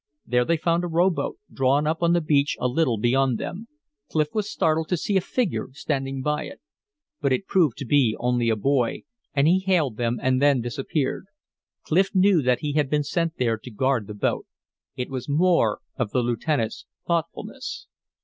[0.25, 3.67] There they found a rowboat, drawn up on the beach a little beyond them.
[4.09, 6.59] Clif was startled to see a figure standing by it.
[7.21, 9.03] But it proved to be only a boy,
[9.35, 11.27] and he hailed them and then disappeared.
[11.83, 14.47] Clif knew that he had been sent there to guard the boat;
[14.95, 17.85] it was more of the lieutenant's thoughtfulness.